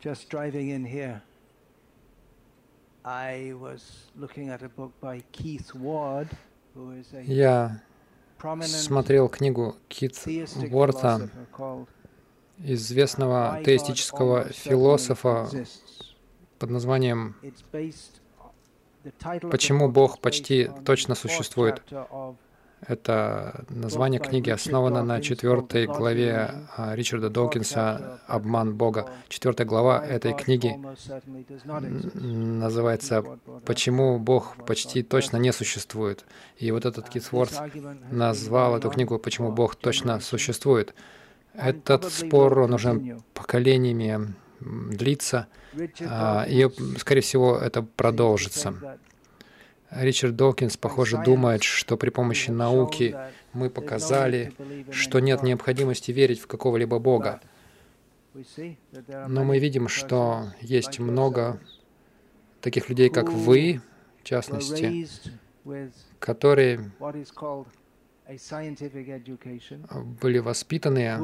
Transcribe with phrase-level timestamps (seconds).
[0.00, 1.22] just driving in here,
[3.04, 6.28] I was looking at a book by Keith Ward,
[6.74, 7.82] who is a Я
[8.62, 10.16] смотрел книгу Кит
[10.70, 11.30] Уорта,
[12.58, 15.48] известного теистического философа
[16.58, 17.36] под названием
[19.50, 21.82] «Почему Бог почти точно существует».
[22.86, 29.10] Это название книги основано на четвертой главе а, Ричарда Докинса «Обман Бога».
[29.28, 30.78] Четвертая глава этой книги
[32.14, 33.22] называется
[33.66, 36.24] «Почему Бог почти точно не существует».
[36.56, 37.52] И вот этот Кит Ворд
[38.10, 40.94] назвал эту книгу «Почему Бог точно существует».
[41.52, 45.48] Этот спор, он уже поколениями длится,
[46.00, 46.68] а, и,
[46.98, 48.74] скорее всего, это продолжится.
[49.90, 53.16] Ричард Докинс, похоже, думает, что при помощи науки
[53.52, 54.52] мы показали,
[54.90, 57.40] что нет необходимости верить в какого-либо Бога.
[59.26, 61.60] Но мы видим, что есть много
[62.60, 63.80] таких людей, как вы,
[64.20, 65.08] в частности,
[66.20, 66.92] которые
[70.22, 71.16] были воспитаны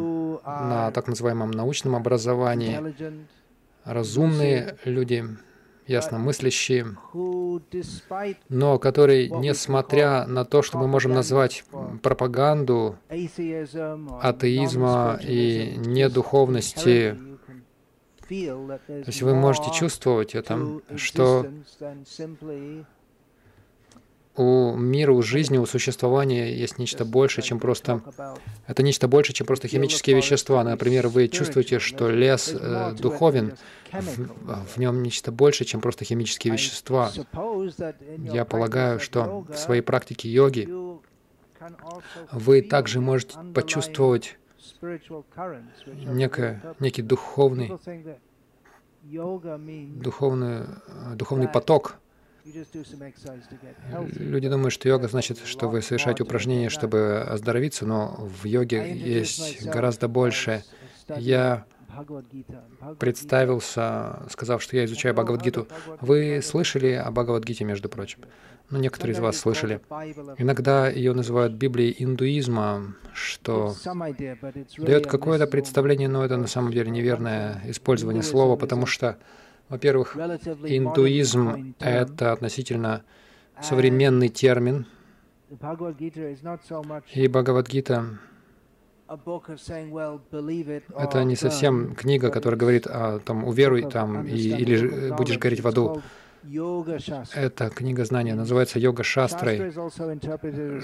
[0.45, 2.81] на так называемом научном образовании,
[3.85, 5.25] разумные люди,
[5.87, 6.97] ясно мыслящие,
[8.49, 11.65] но которые, несмотря на то, что мы можем назвать
[12.03, 12.97] пропаганду
[14.21, 17.17] атеизма и недуховности,
[18.29, 21.47] то есть вы можете чувствовать это, что
[24.37, 28.03] у мира, у жизни, у существования есть нечто большее, чем просто...
[28.67, 30.63] Это нечто больше, чем просто химические вещества.
[30.63, 33.57] Например, вы чувствуете, что лес э, духовен,
[33.93, 37.11] в, в нем нечто больше, чем просто химические вещества.
[38.19, 40.69] Я полагаю, что в своей практике йоги
[42.33, 44.39] вы также можете почувствовать
[44.83, 47.73] некое, некий духовный,
[49.03, 50.65] духовный,
[51.15, 51.99] духовный поток.
[54.17, 59.67] Люди думают, что йога значит, что вы совершаете упражнения, чтобы оздоровиться, но в йоге есть
[59.67, 60.63] гораздо больше.
[61.17, 61.65] Я
[62.99, 65.67] представился, сказав, что я изучаю Бхагавадгиту.
[66.01, 68.21] Вы слышали о Бхагавадгите, между прочим?
[68.69, 69.81] Ну, некоторые из вас слышали.
[70.39, 73.75] Иногда ее называют Библией индуизма, что
[74.77, 79.19] дает какое-то представление, но это на самом деле неверное использование слова, потому что
[79.69, 83.05] во-первых, индуизм— это относительно
[83.61, 84.87] современный термин,
[87.15, 88.19] и Бхагавадгита—
[90.99, 95.69] это не совсем книга, которая говорит о том, уверуй там, и, или будешь гореть в
[95.69, 96.03] аду.
[97.35, 99.73] Это книга знания, называется йога-шастрой.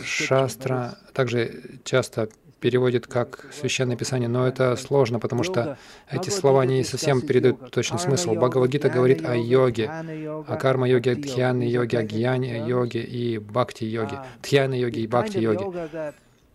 [0.05, 2.29] Шастра также часто
[2.63, 5.77] переводит как священное писание, но это сложно, потому что
[6.09, 8.35] эти слова не совсем передают точный смысл.
[8.35, 14.21] Бхагавадгита говорит о йоге, о карма-йоге, дхьяны-йоге, о гьяне-йоге и бхакти-йоге.
[14.43, 16.15] Дхьяны-йоге и бхакти-йоге.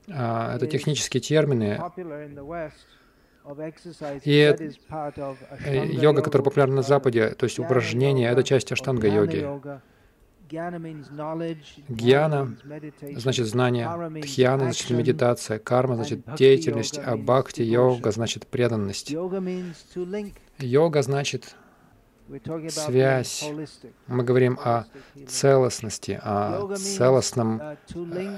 [0.10, 1.78] А, это технические термины.
[4.24, 4.56] И
[5.66, 9.82] э, йога, которая популярна на Западе, то есть упражнения, это часть аштанга-йоги.
[10.50, 12.56] Гьяна
[13.16, 19.14] значит знание, дхьяна значит медитация, карма значит деятельность, а бхакти йога значит преданность.
[20.60, 21.56] Йога значит
[22.70, 23.50] связь.
[24.08, 24.86] Мы говорим о
[25.28, 27.62] целостности, о целостном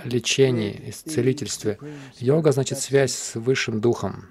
[0.03, 1.79] лечении, исцелительстве.
[2.17, 4.25] Йога значит связь с Высшим Духом.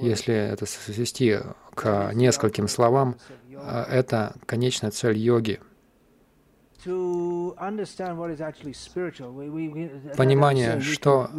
[0.00, 1.38] Если это свести
[1.74, 3.16] к нескольким словам,
[3.50, 5.60] это конечная цель йоги—
[10.16, 11.30] понимание, что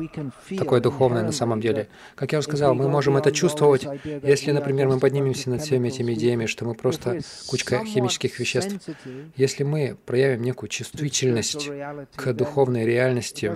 [0.57, 1.87] такое духовное на самом деле.
[2.15, 3.87] Как я уже сказал, мы можем это чувствовать,
[4.23, 8.89] если, например, мы поднимемся над всеми этими идеями, что мы просто кучка химических веществ.
[9.35, 11.69] Если мы проявим некую чувствительность
[12.15, 13.51] к духовной реальности,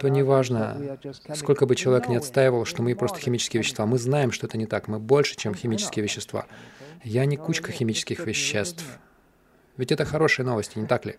[0.00, 0.98] то неважно,
[1.34, 4.66] сколько бы человек не отстаивал, что мы просто химические вещества, мы знаем, что это не
[4.66, 6.46] так, мы больше, чем химические вещества.
[7.04, 8.84] Я не кучка химических веществ.
[9.78, 11.16] Ведь это хорошие новости, не так ли?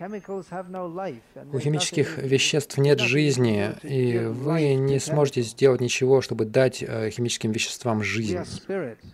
[0.00, 7.52] У химических веществ нет жизни, и вы не сможете сделать ничего, чтобы дать э, химическим
[7.52, 8.38] веществам жизнь.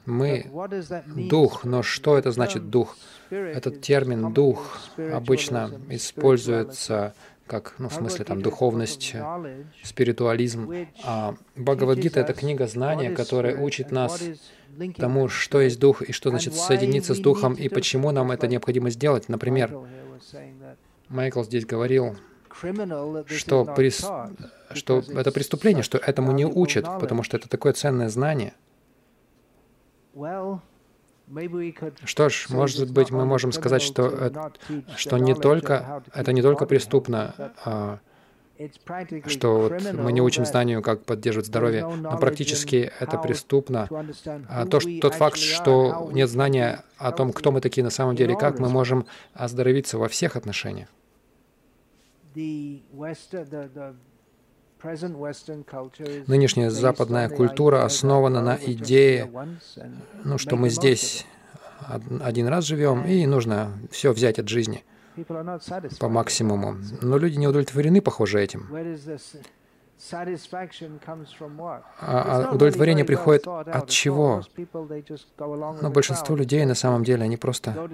[0.04, 0.46] Мы—
[1.16, 2.96] дух, но что это значит дух?
[3.30, 7.14] Этот термин «дух» обычно используется
[7.48, 9.14] как, ну, в смысле, там, духовность,
[9.82, 10.72] спиритуализм.
[11.04, 14.22] А Бхагавадгита— это книга знания, которая учит нас
[14.96, 18.90] тому, что есть Дух и что значит соединиться с Духом, и почему нам это необходимо
[18.90, 19.28] сделать.
[19.28, 19.76] Например,
[21.08, 22.16] Майкл здесь говорил,
[23.26, 24.06] что, прис...
[24.74, 28.54] что это преступление, что этому не учат, потому что это такое ценное знание—
[32.04, 34.52] Что ж, может быть, мы можем сказать, что, это,
[34.96, 37.98] что не только, это не только преступно, а,
[39.26, 43.88] что вот мы не учим знанию, как поддерживать здоровье, но практически это преступно.
[44.48, 48.16] А то, что, тот факт, что нет знания о том, кто мы такие на самом
[48.16, 50.88] деле, как мы можем оздоровиться во всех отношениях.
[56.26, 59.30] Нынешняя западная культура основана на идее,
[60.24, 61.26] ну, что мы здесь
[62.20, 64.84] один раз живем, и нужно все взять от жизни
[65.98, 66.76] по максимуму.
[67.02, 68.68] Но люди не удовлетворены, похоже, этим.
[72.00, 74.42] А, а удовлетворение приходит от чего?
[75.38, 77.88] Но большинство людей на самом деле, они просто...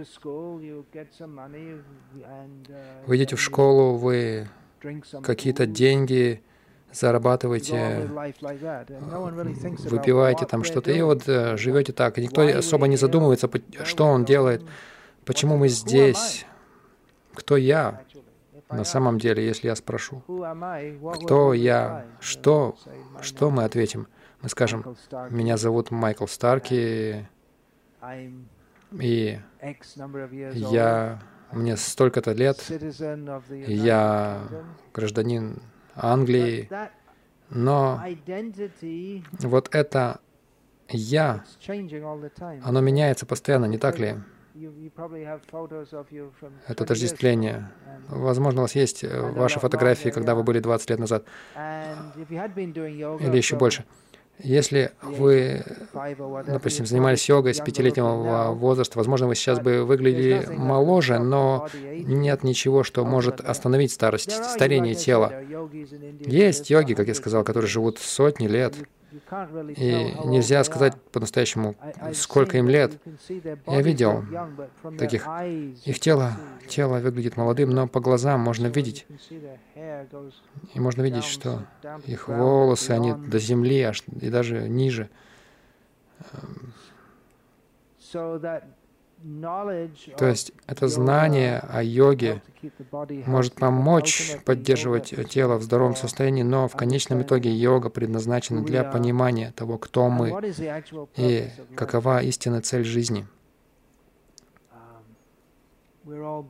[3.07, 4.49] Вы идете в школу, вы
[5.23, 6.43] какие-то деньги
[6.93, 8.11] зарабатываете,
[9.89, 12.19] выпиваете там что-то, и вот э, живете так.
[12.19, 13.49] И никто особо не задумывается,
[13.85, 14.63] что он делает,
[15.25, 16.45] почему мы здесь,
[17.35, 18.03] кто я
[18.71, 20.23] на самом деле, если я спрошу,
[21.15, 22.77] кто я, что,
[23.21, 24.09] что мы ответим?
[24.41, 24.97] Мы скажем,
[25.31, 27.29] меня зовут Майкл Старки,
[28.93, 29.39] и
[30.53, 32.59] я, мне столько-то лет,
[33.67, 34.49] я
[34.93, 35.63] гражданин
[35.95, 36.69] Англии.
[37.51, 38.03] Но
[39.41, 40.21] вот это
[40.89, 41.45] «я»,
[42.65, 44.17] оно меняется постоянно, не так ли?
[46.69, 47.71] Это отождествление.
[48.09, 51.25] Возможно, у вас есть э, ваши фотографии, когда вы были 20 лет назад,
[51.57, 53.85] или еще больше.
[54.39, 55.63] Если вы,
[56.47, 62.83] допустим, занимались йогой с пятилетнего возраста, возможно, вы сейчас бы выглядели моложе, но нет ничего,
[62.83, 65.33] что может остановить старость, старение тела.
[66.21, 68.75] Есть йоги, как я сказал, которые живут сотни лет,
[69.77, 71.75] и нельзя сказать по-настоящему,
[72.15, 72.99] сколько им лет.
[73.67, 74.25] Я видел
[74.99, 75.27] таких.
[75.85, 76.33] Их тело,
[76.69, 79.07] тело выглядит молодым, но по глазам можно видеть.
[80.75, 81.65] И можно видеть, что
[82.07, 85.09] их волосы, они до земли, аж и даже ниже.
[90.17, 92.43] То есть это знание о йоге
[93.27, 99.53] может помочь поддерживать тело в здоровом состоянии, но в конечном итоге йога предназначена для понимания
[99.55, 100.33] того, кто мы
[101.17, 103.27] и какова истинная цель жизни.
[106.05, 106.47] Мы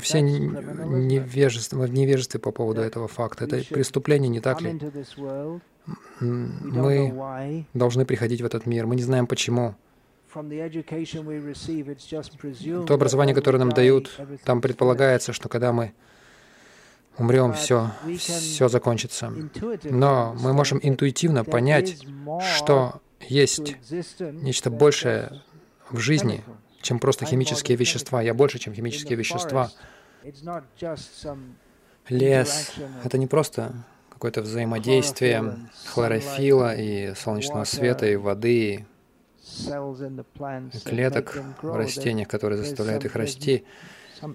[0.00, 3.44] все невежество, в невежестве по поводу этого факта.
[3.44, 4.80] Это преступление, не так ли?
[6.20, 8.86] Мы должны приходить в этот мир.
[8.86, 9.74] Мы не знаем почему.
[12.86, 14.10] То образование, которое нам дают,
[14.44, 15.92] там предполагается, что когда мы
[17.18, 19.32] умрем, все, все закончится.
[19.84, 22.04] Но мы можем интуитивно понять,
[22.56, 23.76] что есть
[24.20, 25.42] нечто большее
[25.90, 26.44] в жизни,
[26.82, 28.22] чем просто химические вещества.
[28.22, 29.70] Я больше, чем химические вещества.
[32.08, 32.72] Лес—
[33.04, 33.72] это не просто
[34.10, 38.86] какое-то взаимодействие хлорофила и солнечного света, и воды,
[40.84, 43.64] клеток в растениях, которые заставляют их расти.
[44.20, 44.34] То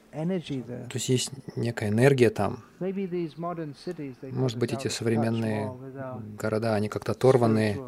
[0.94, 2.64] есть есть некая энергия там.
[4.22, 5.72] Может быть, эти современные
[6.38, 7.80] города, они как-то оторваны.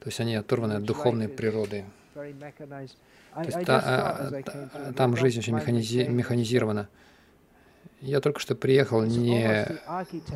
[0.00, 1.84] То есть они оторваны от духовной природы.
[2.14, 6.88] То есть та, а, там жизнь очень механизи механизирована.
[8.00, 9.66] Я только что приехал, не,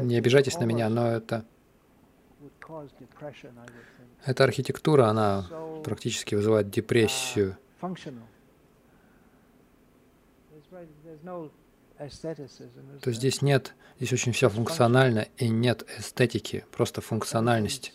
[0.00, 1.45] не обижайтесь на меня, но это
[4.25, 5.47] эта архитектура, она
[5.85, 7.57] практически вызывает депрессию.
[13.00, 17.93] То есть здесь нет, здесь очень все функционально и нет эстетики, просто функциональность.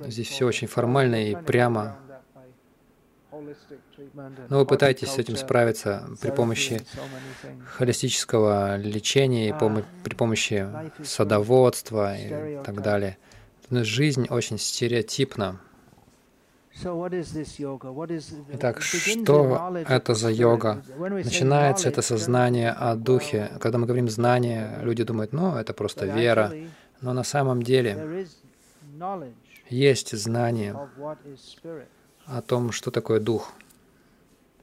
[0.00, 1.98] Здесь все очень формально и прямо.
[4.48, 6.80] Но вы пытаетесь с этим справиться при помощи
[7.76, 9.54] холистического лечения и
[10.04, 10.68] при помощи
[11.04, 13.18] садоводства и так далее.
[13.70, 15.60] Жизнь очень стереотипна.
[18.52, 20.82] Итак, что это за йога?
[20.98, 23.50] Начинается это сознание о духе.
[23.60, 26.52] Когда мы говорим знание, люди думают, ну, это просто вера.
[27.00, 28.26] Но на самом деле
[29.70, 30.76] есть знание
[32.26, 33.52] о том, что такое дух.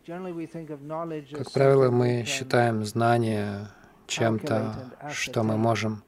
[0.05, 3.67] Как правило, мы считаем знание
[4.08, 6.03] чем-то, что мы можем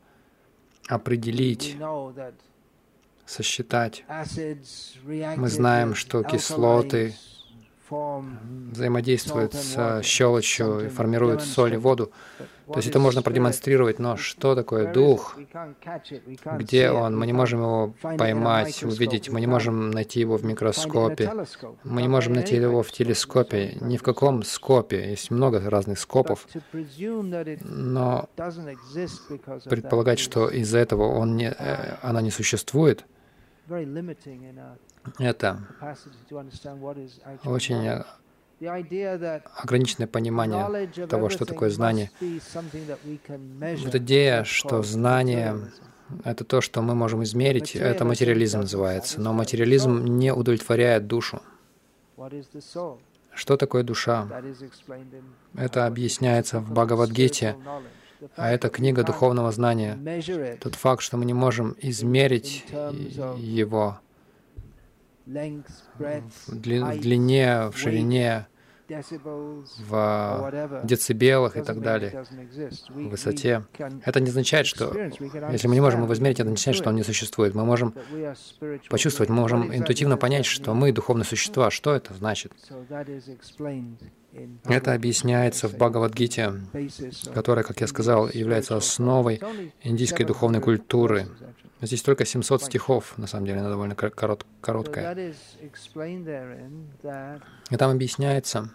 [0.87, 1.77] определить
[3.25, 4.03] сосчитать.
[5.37, 7.15] Мы знаем, что кислоты
[7.89, 12.11] взаимодействует с щелочью и формирует соль и воду.
[12.67, 15.37] То есть это можно продемонстрировать, но что такое дух?
[16.57, 17.17] Где он?
[17.17, 21.31] Мы не можем его поймать, увидеть, мы не можем найти его в микроскопе,
[21.83, 25.11] мы не можем найти его в телескопе, ни в каком скопе.
[25.11, 26.47] Есть много разных скопов,
[27.63, 28.29] но
[29.65, 33.05] предполагать, что из-за этого он не, э, она не существует,
[35.19, 35.59] это
[37.45, 38.03] очень
[39.57, 42.11] ограниченное понимание того, что такое знание.
[42.19, 45.57] Вот идея, что знание—
[46.23, 49.19] это то, что мы можем измерить, это материализм называется.
[49.19, 51.41] Но материализм не удовлетворяет душу.
[53.33, 54.27] Что такое душа?
[55.55, 57.57] Это объясняется в Бхагавадгите,
[58.35, 59.97] а это книга духовного знания.
[60.59, 62.65] Тот факт, что мы не можем измерить
[63.37, 63.99] его
[65.25, 68.47] в длине, в ширине,
[68.87, 72.23] в децибелах и так далее,
[72.89, 73.65] в высоте.
[74.05, 74.93] Это не означает, что
[75.51, 77.55] если мы не можем его измерить, это не означает, что он не существует.
[77.55, 77.95] Мы можем
[78.89, 81.71] почувствовать, мы можем интуитивно понять, что мы духовные существа.
[81.71, 82.51] Что это значит?
[84.65, 86.53] Это объясняется в Бхагавадгите,
[87.33, 89.41] которая, как я сказал, является основой
[89.83, 91.27] индийской духовной культуры.
[91.81, 95.33] Здесь только 700 стихов, на самом деле, она довольно корот, короткая.
[97.69, 98.69] И там объясняется,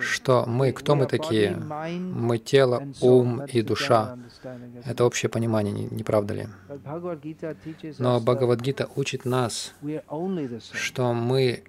[0.00, 1.56] что мы, кто мы такие?
[1.56, 4.16] Мы тело, ум и душа.
[4.84, 6.46] Это общее понимание, не, не правда ли?
[7.98, 9.74] Но Бхагавадгита учит нас,
[10.72, 11.64] что мы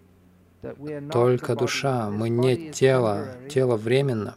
[1.11, 4.35] только душа, мы не тело, тело временно.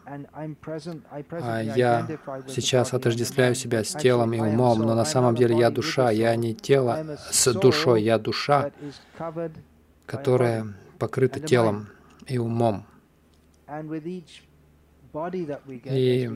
[1.31, 2.09] А я
[2.49, 6.55] сейчас отождествляю себя с телом и умом, но на самом деле я душа, я не
[6.55, 8.73] тело с душой, я душа,
[10.07, 11.89] которая покрыта телом
[12.27, 12.87] и умом.
[15.85, 16.31] И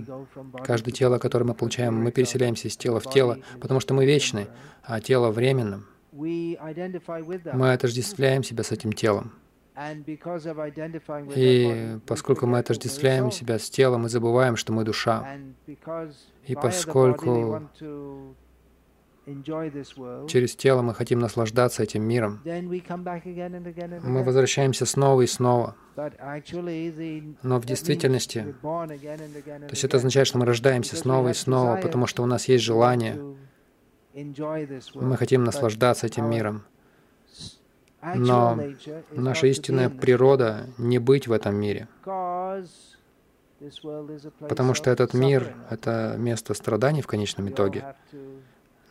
[0.65, 4.47] каждое тело, которое мы получаем, мы переселяемся из тела в тело, потому что мы вечны,
[4.85, 5.87] а тело временным.
[6.13, 9.33] Мы отождествляем себя с этим телом.
[11.37, 15.39] И поскольку мы отождествляем себя с телом и забываем, что мы душа,
[16.47, 17.63] и поскольку
[20.27, 22.41] через тело мы хотим наслаждаться этим миром,
[24.03, 25.77] мы возвращаемся снова и снова.
[27.43, 32.23] Но в действительности, то есть это означает, что мы рождаемся снова и снова, потому что
[32.23, 33.21] у нас есть желание,
[34.95, 36.65] мы хотим наслаждаться этим миром.
[38.03, 38.59] Но
[39.13, 41.89] наша истинная природа не быть в этом мире,
[44.41, 47.95] потому что этот мир— это место страданий в конечном итоге.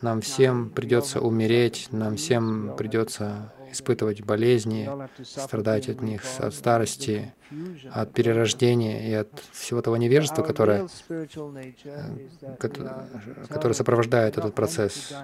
[0.00, 4.88] Нам всем придется умереть, нам всем придется испытывать болезни,
[5.22, 7.34] страдать от них, от старости,
[7.92, 11.26] от перерождения и от всего того невежества, которое, э,
[13.48, 15.14] которое сопровождает этот процесс.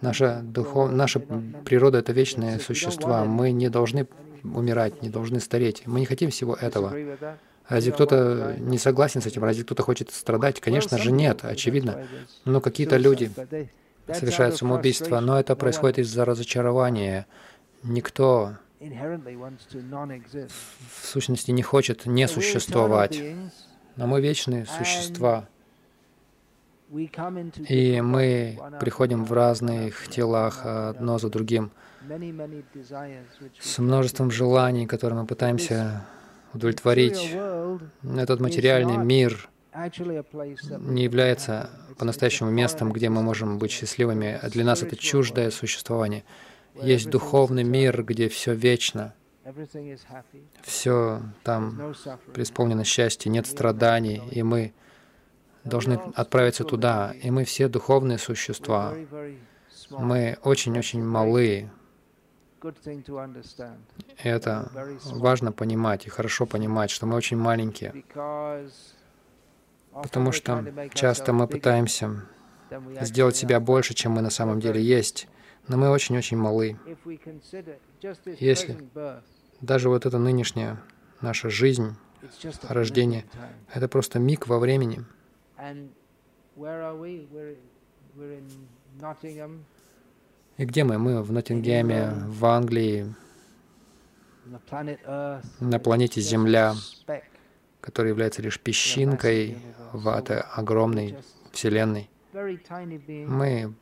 [0.00, 0.90] Наша, духов...
[0.90, 3.24] Наша природа— это вечные существа.
[3.24, 4.06] Мы не должны
[4.42, 5.82] умирать, не должны стареть.
[5.86, 6.94] Мы не хотим всего этого.
[7.68, 9.44] Разве кто-то не согласен с этим?
[9.44, 10.60] Разве кто-то хочет страдать?
[10.60, 12.06] Конечно же, нет, очевидно.
[12.44, 13.30] Но какие-то люди
[14.12, 17.26] совершают самоубийство, но это происходит из-за разочарования.
[17.82, 23.20] Никто в сущности не хочет не существовать.
[23.96, 25.48] Но мы вечные существа.
[27.68, 31.70] И мы приходим в разных телах одно за другим,
[33.60, 36.04] с множеством желаний, которые мы пытаемся
[36.52, 37.36] удовлетворить.
[38.02, 44.40] Этот материальный мир не является по-настоящему местом, где мы можем быть счастливыми.
[44.48, 46.24] Для нас это чуждое существование.
[46.74, 49.14] Есть духовный мир, где все вечно.
[50.62, 51.94] Все там
[52.34, 54.72] преисполнено счастье, нет страданий, и мы
[55.64, 57.14] должны отправиться туда.
[57.22, 58.94] И мы все духовные существа.
[59.90, 61.70] Мы очень-очень малы.
[64.22, 64.70] Это
[65.04, 68.04] важно понимать и хорошо понимать, что мы очень маленькие.
[69.92, 70.64] Потому что
[70.94, 72.22] часто мы пытаемся
[73.00, 75.26] сделать себя больше, чем мы на самом деле есть,
[75.68, 76.78] но мы очень-очень малы.
[78.38, 78.78] Если
[79.60, 80.80] даже вот эта нынешняя
[81.20, 81.96] наша жизнь,
[82.68, 83.24] рождение,
[83.72, 85.04] это просто миг во времени—
[90.60, 90.98] и где мы?
[90.98, 93.14] Мы в Ноттингеме, в Англии,
[95.60, 96.74] на планете Земля,
[97.80, 99.56] которая является лишь песчинкой
[99.92, 101.16] в этой огромной
[101.52, 102.10] Вселенной.
[102.32, 103.72] Мы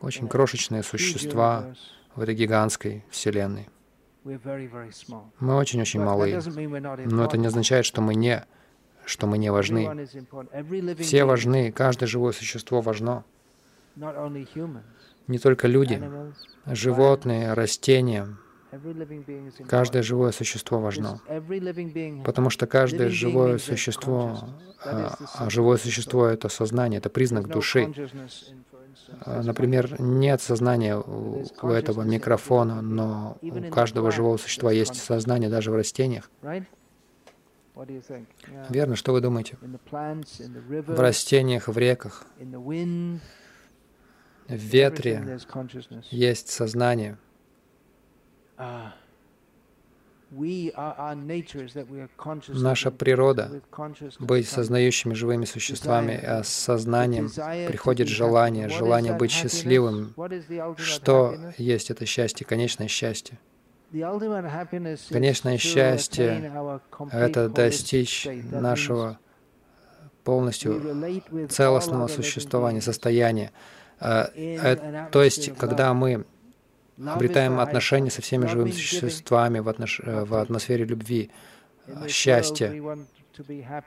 [0.00, 1.74] очень крошечные существа
[2.14, 3.70] в этой гигантской Вселенной.
[4.24, 6.38] Мы очень-очень малы.
[7.06, 8.44] Но это не означает, что мы не,
[9.04, 10.06] что мы не важны.
[10.98, 13.24] Все важны, каждое живое существо важно.
[15.26, 16.00] Не только люди,
[16.66, 18.36] животные, растения,
[19.66, 21.20] Каждое живое существо важно,
[22.24, 24.38] потому что каждое живое существо,
[24.84, 27.92] а, а живое существо— это сознание, это признак души.
[29.22, 35.50] А, например, нет сознания у, у этого микрофона, но у каждого живого существа есть сознание
[35.50, 36.30] даже в растениях.
[38.68, 39.56] Верно, что вы думаете?
[39.60, 42.26] В растениях, в реках,
[44.48, 45.38] в ветре
[46.10, 47.18] есть сознание—
[52.48, 53.62] Наша природа—
[54.20, 57.28] быть сознающими живыми существами, а с сознанием
[57.66, 60.14] приходит желание, желание быть счастливым.
[60.76, 63.38] Что есть это счастье, конечное счастье?
[65.10, 66.52] Конечное счастье—
[67.12, 69.18] это достичь нашего
[70.24, 70.82] полностью
[71.48, 73.52] целостного существования, состояния.
[73.98, 76.24] А, э, то есть, когда мы
[77.04, 80.00] обретаем отношения со всеми живыми существами в, отнош...
[80.04, 81.30] Э, в атмосфере любви,
[82.08, 82.72] счастья.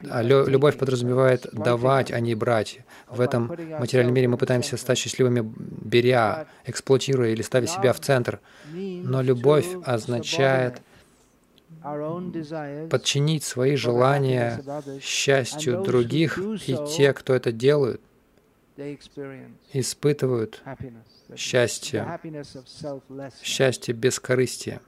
[0.09, 2.79] А любовь подразумевает давать, а не брать.
[3.07, 3.47] В этом
[3.79, 8.39] материальном мире мы пытаемся стать счастливыми, беря, эксплуатируя или ставя себя в центр.
[8.73, 10.81] Но любовь означает
[12.89, 14.63] подчинить свои желания
[15.01, 18.01] счастью других, и те, кто это делают,
[19.73, 20.63] испытывают
[21.35, 22.19] счастье,
[23.41, 24.81] счастье бескорыстия.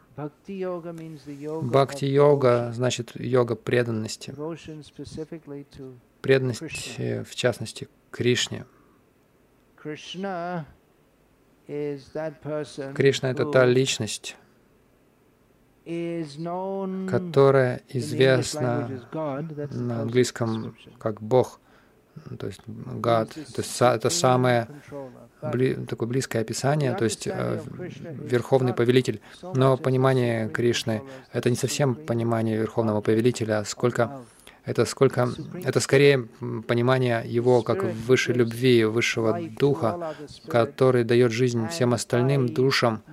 [1.62, 4.34] Бхакти-йога значит йога преданности.
[6.22, 6.62] Преданность,
[6.98, 8.66] в частности, Кришне.
[9.76, 10.66] Кришна—
[11.68, 14.38] это та личность,
[15.84, 21.60] которая известна на английском как Бог,
[22.40, 24.68] то есть God, то есть это самое
[25.42, 27.62] бли, такое близкое описание, то есть э,
[28.32, 29.22] Верховный Повелитель.
[29.54, 34.22] Но понимание Кришны— это не совсем понимание Верховного Повелителя, сколько
[34.66, 35.30] это сколько
[35.64, 36.28] это скорее
[36.68, 40.16] понимание его как высшей любви, высшего духа,
[40.48, 43.04] который дает жизнь всем остальным душам,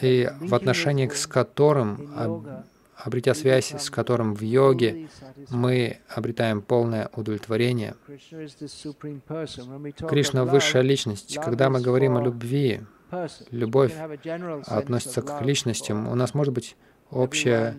[0.00, 2.64] и в отношении с которым
[2.96, 5.08] обретя связь с которым в йоге
[5.50, 7.94] мы обретаем полное удовлетворение.
[10.08, 11.38] Кришна— высшая личность.
[11.42, 12.80] Когда мы говорим о любви,
[13.50, 13.94] любовь
[14.66, 16.08] относится к личностям.
[16.08, 16.76] У нас может быть
[17.10, 17.74] общее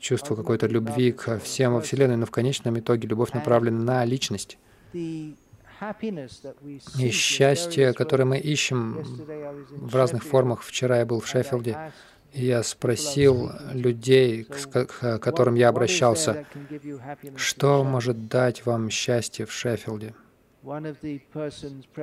[0.00, 4.58] чувство какой-то любви к всем во Вселенной, но в конечном итоге любовь направлена на личность.
[4.92, 5.36] И
[7.10, 9.02] счастье, которое мы ищем
[9.70, 10.62] в разных формах.
[10.62, 11.92] Вчера я был в Шеффилде,
[12.32, 16.46] я спросил людей, к которым я обращался,
[17.36, 20.14] что может дать вам счастье в Шеффилде.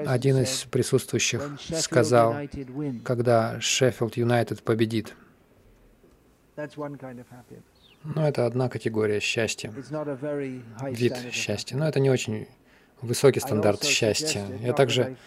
[0.06, 2.36] Один из присутствующих сказал,
[3.04, 5.16] когда Шеффилд Юнайтед победит.
[6.56, 9.72] Но это одна категория счастья,
[10.90, 11.78] вид счастья.
[11.78, 12.48] Но это не очень
[13.02, 14.44] высокий стандарт счастья.
[14.62, 15.18] Я также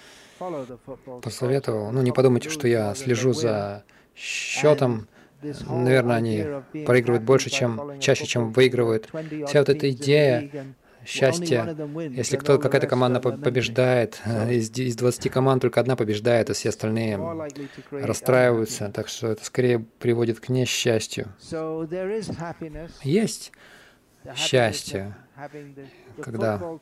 [1.22, 5.08] посоветовал, ну не подумайте, что я слежу за счетом,
[5.42, 6.46] наверное, они
[6.84, 9.08] проигрывают больше, чем чаще, чем выигрывают.
[9.46, 11.76] Вся вот эта идея счастья,
[12.10, 17.18] если кто какая-то команда побеждает, из, из 20 команд только одна побеждает, а все остальные
[17.90, 21.32] расстраиваются, так что это скорее приводит к несчастью.
[23.02, 23.52] Есть
[24.36, 25.16] счастье,
[26.20, 26.78] когда, то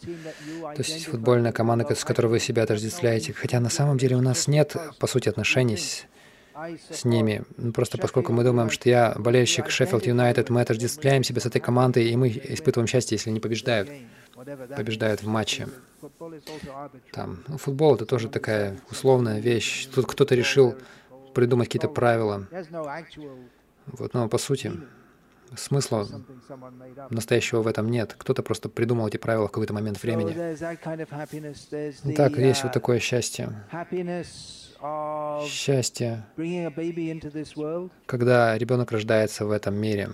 [0.78, 4.76] есть футбольная команда, с которой вы себя отождествляете, хотя на самом деле у нас нет,
[4.98, 6.04] по сути, отношений с
[6.90, 7.44] с ними.
[7.56, 11.60] Ну, просто поскольку мы думаем, что я болельщик Шеффилд Юнайтед, мы отождествляем себя с этой
[11.60, 13.90] командой, и мы испытываем счастье, если они побеждают,
[14.76, 15.68] побеждают в матче.
[17.12, 19.86] Там, ну, футбол— это тоже такая условная вещь.
[19.94, 20.74] Тут кто-то решил
[21.34, 22.46] придумать какие-то правила.
[23.86, 24.72] Вот, но по сути,
[25.56, 26.06] смысла
[27.10, 28.14] настоящего в этом нет.
[28.18, 30.34] Кто-то просто придумал эти правила в какой-то момент времени.
[32.14, 33.64] Так, есть вот такое счастье
[35.46, 36.24] счастье,
[38.06, 40.08] когда ребенок рождается в этом мире.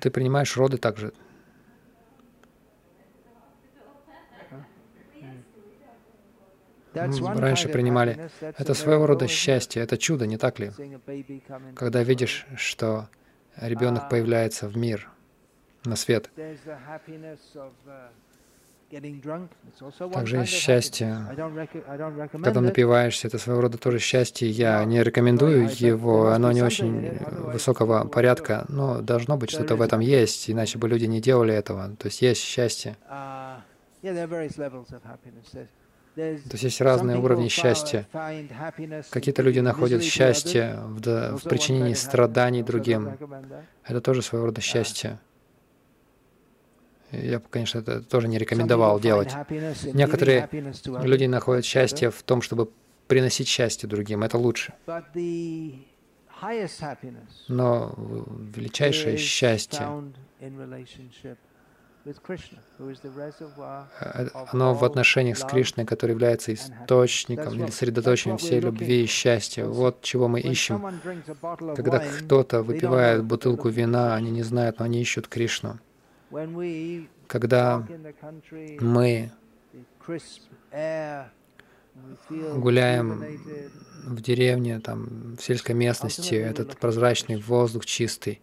[0.00, 1.12] Ты принимаешь роды также?
[6.94, 8.30] Раньше принимали.
[8.40, 10.70] Это своего рода счастье, это чудо, не так ли?
[11.74, 13.08] Когда видишь, что
[13.56, 15.08] ребенок появляется в мир,
[15.84, 16.30] на свет.
[20.12, 21.26] Также есть счастье.
[22.32, 24.48] Когда напиваешься, это своего рода тоже счастье.
[24.48, 27.18] Я не рекомендую его, оно не очень
[27.52, 31.96] высокого порядка, но должно быть что-то в этом есть, иначе бы люди не делали этого.
[31.96, 32.96] То есть есть счастье.
[36.14, 36.22] То
[36.52, 38.06] есть есть разные уровни счастья.
[39.10, 43.18] Какие-то люди находят счастье в, в причинении страданий другим.
[43.84, 45.18] Это тоже своего рода счастье.
[47.10, 49.32] Я, конечно, это тоже не рекомендовал делать.
[49.92, 50.48] Некоторые
[50.84, 52.70] люди находят счастье в том, чтобы
[53.06, 54.22] приносить счастье другим.
[54.22, 54.72] Это лучше.
[57.48, 57.94] Но
[58.54, 59.88] величайшее счастье
[64.52, 69.64] оно в отношениях с Кришной, который является источником или средоточием всей любви и счастья.
[69.64, 70.82] Вот чего мы ищем.
[71.74, 75.78] Когда кто-то выпивает бутылку вина, они не знают, но они ищут Кришну.
[77.26, 77.86] Когда
[78.80, 79.30] мы
[82.56, 83.24] гуляем
[84.04, 88.42] в деревне, там, в сельской местности, этот прозрачный воздух чистый,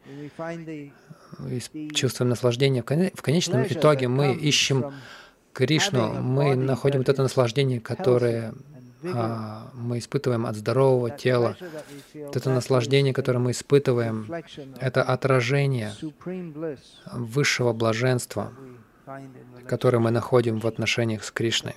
[1.94, 2.84] чувствуем наслаждение.
[2.84, 4.94] В конечном итоге мы ищем
[5.54, 8.54] Кришну, мы находим вот это наслаждение, которое
[9.04, 11.58] а, мы испытываем от здорового тела.
[12.14, 14.32] Вот это наслаждение, которое мы испытываем,
[14.80, 15.94] это отражение
[17.12, 18.54] высшего блаженства,
[19.68, 21.76] которое мы находим в отношениях с Кришной.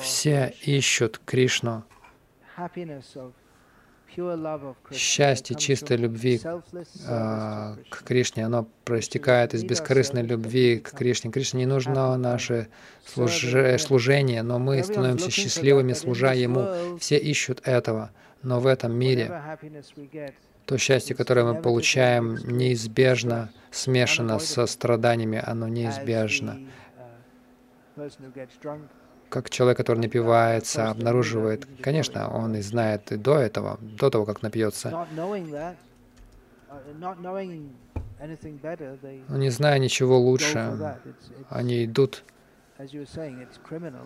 [0.00, 1.84] Все ищут Кришну,
[4.92, 11.30] счастье чистой любви э, к Кришне, оно проистекает из бескорыстной любви к Кришне.
[11.30, 12.68] Кришне не нужно наше
[13.04, 13.44] служ...
[13.78, 16.98] служение, но мы становимся счастливыми, служа Ему.
[16.98, 18.10] Все ищут этого,
[18.42, 19.58] но в этом мире
[20.66, 26.58] то счастье, которое мы получаем, неизбежно смешано со страданиями, оно неизбежно
[29.28, 34.42] как человек, который напивается, обнаруживает, конечно, он и знает и до этого, до того, как
[34.42, 35.06] напьется.
[39.28, 40.98] Но не зная ничего лучше,
[41.48, 42.24] они идут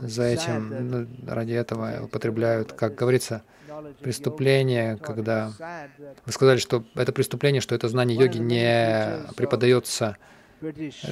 [0.02, 3.42] за этим, ну, ради этого употребляют, как говорится,
[4.00, 5.52] преступление, когда
[6.26, 10.16] вы сказали, что это преступление, что это знание йоги не преподается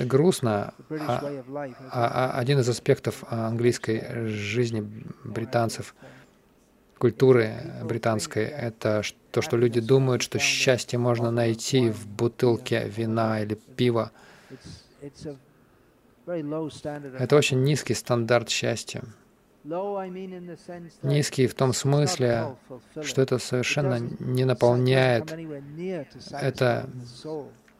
[0.04, 0.74] грустно.
[0.90, 1.42] А,
[1.90, 4.86] а, а один из аспектов английской жизни
[5.24, 5.94] британцев,
[6.98, 13.54] культуры британской, это то, что люди думают, что счастье можно найти в бутылке вина или
[13.76, 14.10] пива.
[16.26, 19.02] Это очень низкий стандарт счастья.
[21.02, 22.56] Низкий в том смысле,
[23.02, 25.34] что это совершенно не наполняет,
[26.32, 26.88] это,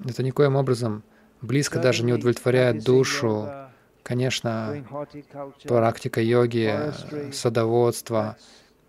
[0.05, 1.03] это никоим образом
[1.43, 3.49] близко даже не удовлетворяет душу.
[4.03, 4.85] Конечно,
[5.65, 6.93] практика йоги,
[7.33, 8.37] садоводство,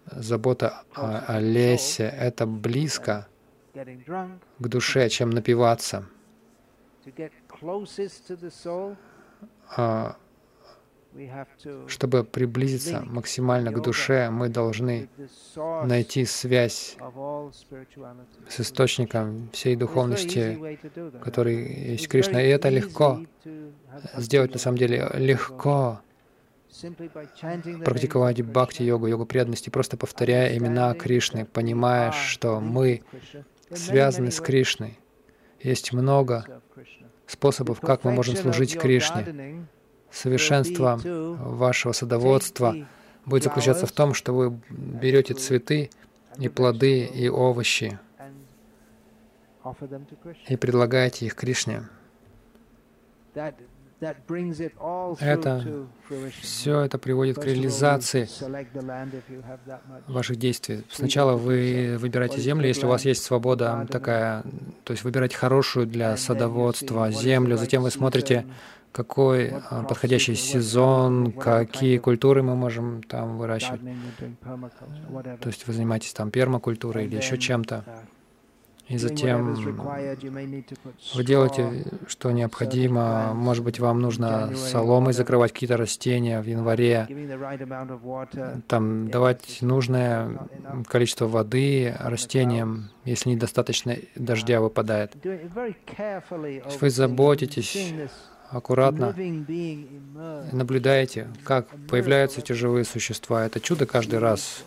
[0.06, 3.28] забота о, о лесе— это близко
[3.74, 6.06] к душе, чем напиваться.
[9.76, 10.16] А
[11.88, 15.10] чтобы приблизиться максимально к душе, мы должны
[15.56, 16.98] найти связь
[18.48, 20.80] с источником всей духовности,
[21.22, 22.42] который есть Кришна.
[22.42, 23.22] И это легко
[24.18, 25.10] сделать на самом деле.
[25.16, 26.02] Легко
[27.84, 33.02] практиковать бхакти-йогу, йогу преданности, просто повторяя имена Кришны, понимая, что мы
[33.74, 35.00] связаны с Кришной.
[35.62, 36.62] Есть много
[37.26, 39.66] способов, как мы можем служить Кришне
[40.12, 42.76] совершенство вашего садоводства
[43.26, 45.90] будет заключаться в том, что вы берете цветы
[46.38, 48.00] и плоды и овощи
[50.48, 51.84] и предлагаете их Кришне.
[55.20, 55.88] Это
[56.42, 58.30] все это приводит к реализации
[60.08, 60.86] ваших действий.
[60.90, 64.44] Сначала вы выбираете землю, если у вас есть свобода такая,
[64.86, 68.46] то есть выбирать хорошую для садоводства землю, затем вы смотрите,
[68.92, 73.82] какой а, подходящий сезон, какие культуры мы можем там выращивать.
[74.42, 77.84] То есть вы занимаетесь там пермакультурой или еще чем-то.
[78.90, 79.54] И затем
[81.14, 83.36] вы делаете, что необходимо.
[83.36, 87.08] Может быть, вам нужно соломой закрывать какие-то растения в январе,
[88.68, 90.50] там давать нужное
[90.88, 95.16] количество воды растениям, если недостаточно дождя выпадает.
[95.22, 97.94] То есть вы заботитесь
[98.50, 99.16] аккуратно
[100.52, 103.46] наблюдаете, как появляются эти живые существа.
[103.46, 104.64] Это чудо каждый раз.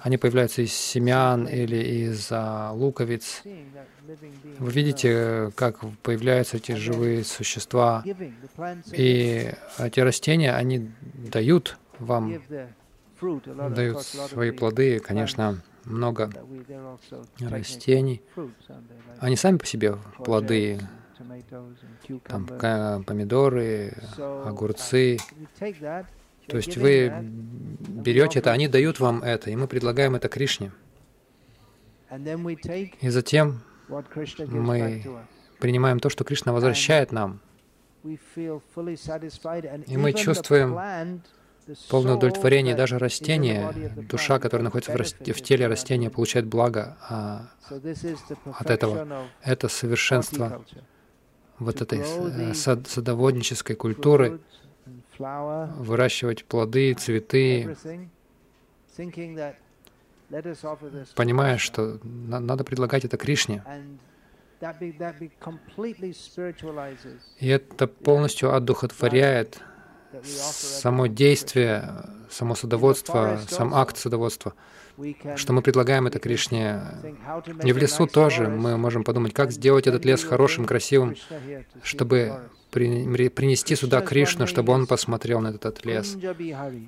[0.00, 1.76] Они появляются из семян или
[2.06, 3.42] из а, луковиц.
[4.58, 8.04] Вы видите, как появляются эти живые существа.
[8.92, 10.90] И эти растения, они
[11.32, 12.40] дают вам,
[13.20, 16.30] дают свои плоды, конечно, много
[17.40, 18.22] растений.
[19.18, 20.78] Они сами по себе плоды,
[22.26, 22.46] там
[23.04, 23.94] помидоры,
[24.44, 25.18] огурцы.
[26.48, 27.12] То есть вы
[27.88, 30.72] берете это, они дают вам это, и мы предлагаем это Кришне.
[33.00, 35.04] И затем мы
[35.58, 37.40] принимаем то, что Кришна возвращает нам.
[38.04, 41.22] И мы чувствуем
[41.90, 42.74] полное удовлетворение.
[42.74, 47.50] Даже растение, душа, которая находится в, расте, в теле растения, получает благо а,
[48.58, 49.26] от этого.
[49.42, 50.64] Это совершенство
[51.58, 54.40] вот этой э, сад, садоводнической культуры,
[55.18, 57.76] выращивать плоды, цветы,
[61.14, 63.62] понимая, что надо предлагать это Кришне.
[67.40, 69.60] И это полностью одухотворяет
[70.22, 71.90] само действие,
[72.30, 74.54] само садоводство, сам акт садоводства,
[75.36, 76.82] что мы предлагаем это Кришне.
[77.62, 81.16] И в лесу тоже мы можем подумать, как сделать этот лес хорошим, красивым,
[81.82, 82.40] чтобы
[82.70, 86.16] принести сюда Кришну, чтобы он посмотрел на этот лес.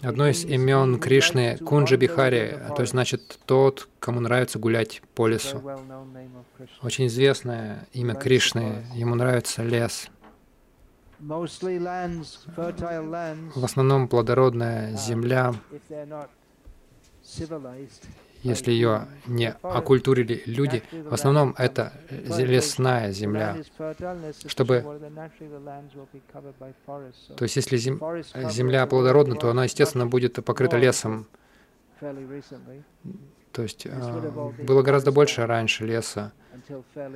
[0.03, 5.63] Одно из имен Кришны— Кунджа Бихари, то есть значит тот, кому нравится гулять по лесу.
[6.83, 10.09] Очень известное имя Кришны, ему нравится лес.
[11.21, 11.45] В
[13.65, 15.55] основном плодородная земля,
[18.43, 23.59] если ее не окультурили люди, в основном это лесная земля.
[24.47, 24.83] Чтобы...
[27.37, 28.01] То есть если зем...
[28.51, 31.27] земля плодородна, то она, естественно, будет покрыта лесом.
[33.53, 36.33] То есть э, было гораздо больше раньше леса.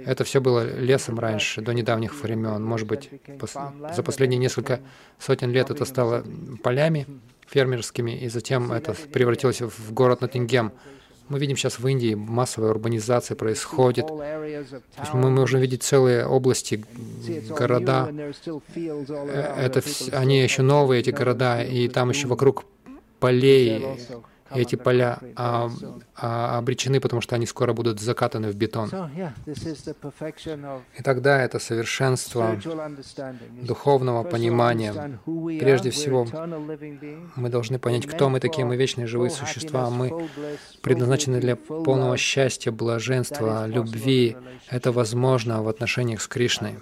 [0.04, 2.62] Это все было лесом раньше, до недавних времен.
[2.64, 3.54] Может быть, пос
[3.94, 4.80] за последние несколько
[5.18, 6.24] сотен лет это стало
[6.62, 7.06] полями
[7.46, 10.72] фермерскими, и затем это превратилось в город Ноттингем.
[11.28, 14.06] Мы видим сейчас в Индии массовая урбанизация происходит.
[14.08, 16.84] То есть мы можем видеть целые области,
[17.48, 18.10] города.
[18.12, 22.64] Э, это, они еще новые, эти города, и там еще вокруг
[23.20, 23.82] полей
[24.54, 25.70] эти поля а,
[26.16, 28.90] а, обречены, потому что они скоро будут закатаны в бетон.
[30.98, 32.56] И тогда это совершенство
[33.62, 35.18] духовного понимания.
[35.60, 36.26] Прежде всего,
[37.36, 38.64] мы должны понять, кто мы такие.
[38.64, 39.90] Мы вечные живые существа.
[39.90, 40.28] Мы
[40.82, 44.36] предназначены для полного счастья, блаженства, любви.
[44.70, 46.76] Это возможно в отношениях с Кришной.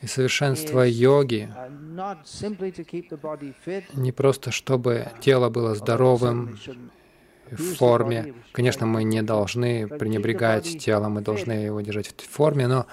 [0.00, 1.48] И совершенство йоги
[3.94, 6.58] не просто, чтобы тело было здоровым, здоровым,
[7.50, 8.34] в форме.
[8.52, 12.86] Конечно, мы не должны пренебрегать телом, мы должны его держать в форме, но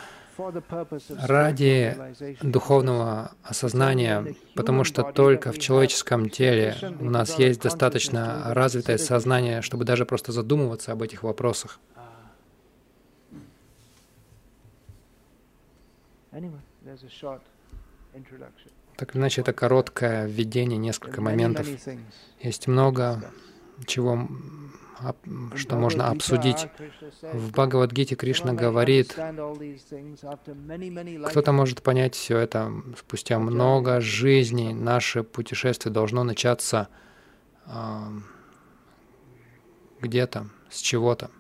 [1.17, 1.97] ради
[2.41, 9.85] духовного осознания, потому что только в человеческом теле у нас есть достаточно развитое сознание, чтобы
[9.85, 11.79] даже просто задумываться об этих вопросах.
[18.97, 21.67] Так или иначе, это короткое введение, несколько моментов.
[22.39, 23.31] Есть много
[23.85, 24.27] чего,
[25.55, 26.67] что можно обсудить.
[27.21, 29.17] В Бхагавадгите Кришна говорит,
[31.29, 34.73] кто-то может понять все это спустя много жизней.
[34.73, 36.87] Наше путешествие должно начаться
[37.65, 37.71] э,
[40.01, 41.31] где-то, с чего-то.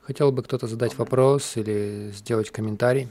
[0.00, 3.10] Хотел бы кто-то задать вопрос или сделать комментарий?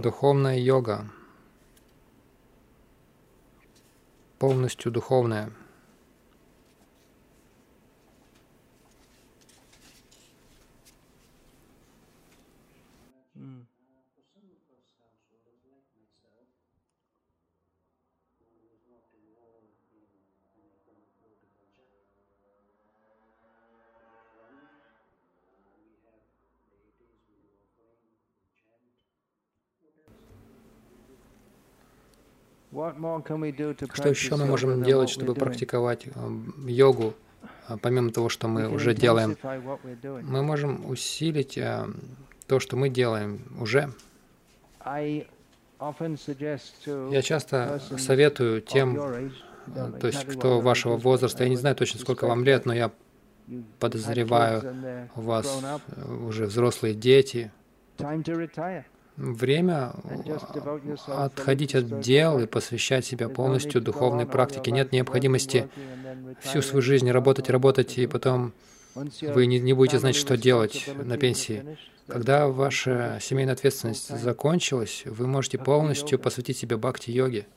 [0.00, 1.06] Духовная йога,
[4.38, 5.50] полностью духовная.
[33.92, 36.10] Что еще мы можем делать, чтобы практиковать э,
[36.66, 37.14] йогу,
[37.66, 39.36] а, помимо того, что мы уже делаем?
[40.22, 41.86] Мы можем усилить э,
[42.46, 43.92] то, что мы делаем уже.
[47.10, 49.30] Я часто советую тем, э,
[50.00, 52.92] то есть кто вашего возраста, я не знаю точно, сколько вам лет, но я
[53.78, 55.62] подозреваю, у вас
[56.26, 57.50] уже взрослые дети.
[59.18, 59.94] Время
[61.08, 64.70] отходить от дел и посвящать себя полностью духовной практике.
[64.70, 65.68] Нет необходимости
[66.40, 68.52] всю свою жизнь работать, работать, и потом
[68.94, 71.76] вы не, не будете знать, что делать на пенсии.
[72.06, 77.48] Когда ваша семейная ответственность закончилась, вы можете полностью посвятить себя бхакти-йоге.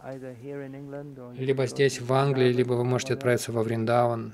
[1.38, 4.34] Либо здесь, в Англии, либо вы можете отправиться во Вриндаван.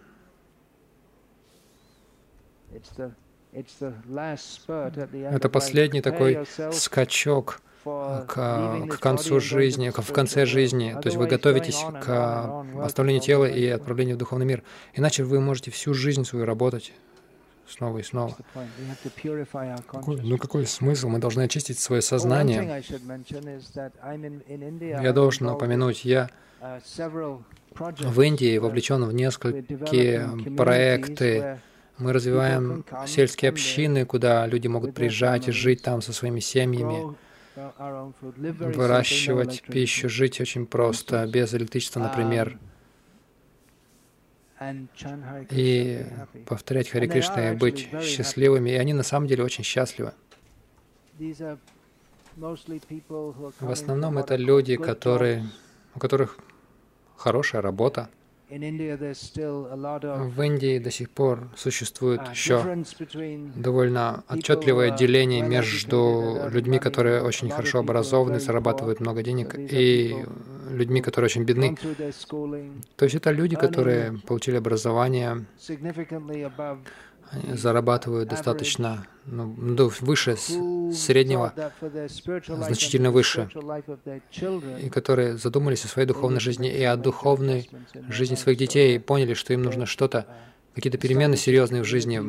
[5.31, 10.95] Это последний такой скачок к, к концу жизни, в конце жизни.
[11.01, 14.63] То есть вы готовитесь к оставлению тела и отправлению в духовный мир.
[14.93, 16.93] Иначе вы можете всю жизнь свою работать
[17.67, 18.35] снова и снова.
[19.87, 21.09] Какой, ну какой смысл?
[21.09, 22.83] Мы должны очистить свое сознание.
[25.01, 26.29] Я должен упомянуть, я
[26.61, 27.41] uh,
[27.75, 31.59] в Индии вовлечен в несколько проекты.
[31.97, 37.15] Мы развиваем сельские общины, куда люди могут приезжать и жить там со своими семьями,
[38.35, 42.59] выращивать пищу, жить очень просто, без электричества, например.
[45.51, 46.05] И
[46.45, 48.71] повторять Хари Кришна и быть счастливыми.
[48.71, 50.13] И они на самом деле очень счастливы.
[52.35, 55.45] В основном это люди, которые,
[55.95, 56.37] у которых
[57.15, 58.09] хорошая работа,
[58.49, 62.63] в Индии до сих пор существует uh, еще
[63.55, 70.15] довольно отчетливое uh, деление между людьми, которые очень хорошо образованы, зарабатывают много денег, и
[70.69, 71.75] людьми, которые очень бедны.
[72.95, 75.45] То есть это люди, которые получили образование,
[77.31, 81.53] они зарабатывают достаточно ну, выше среднего,
[82.45, 83.49] значительно выше,
[84.81, 87.69] и которые задумались о своей духовной жизни и о духовной
[88.09, 90.25] жизни своих детей, и поняли, что им нужно что-то,
[90.75, 92.21] какие-то перемены серьезные в жизни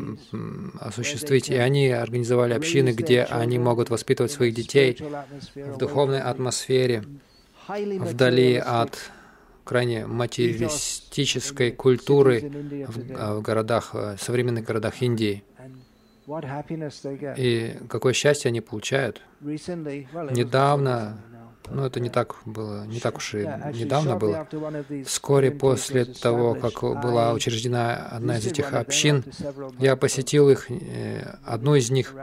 [0.80, 1.50] осуществить.
[1.50, 4.98] И они организовали общины, где они могут воспитывать своих детей
[5.54, 7.04] в духовной атмосфере,
[7.68, 9.10] вдали от
[9.68, 12.40] крайне материалистической культуры
[12.88, 15.44] в, а, в городах, в современных городах Индии.
[17.36, 19.20] И какое счастье они получают.
[19.40, 21.20] Недавно,
[21.70, 23.38] ну это не так было, не так уж и
[23.74, 24.48] недавно было,
[25.04, 29.22] вскоре после того, как была учреждена одна из этих общин,
[29.78, 32.14] я посетил их, э, одну из них,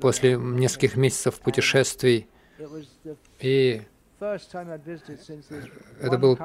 [0.00, 2.28] после нескольких месяцев путешествий,
[3.40, 3.82] и
[6.00, 6.38] это был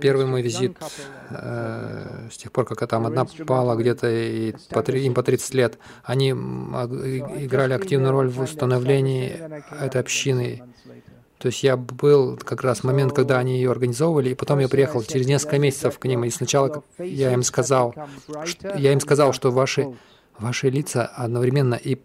[0.00, 0.76] первый мой визит
[1.30, 5.78] э, с тех пор, как там одна пала где-то и по, им по 30 лет.
[6.04, 9.38] Они играли активную роль в установлении
[9.80, 10.62] этой общины.
[11.38, 14.68] То есть я был как раз в момент, когда они ее организовывали, и потом я
[14.68, 17.94] приехал через несколько месяцев к ним, и сначала я им сказал,
[18.44, 19.92] что, я им сказал, что ваши,
[20.38, 21.98] ваши лица одновременно и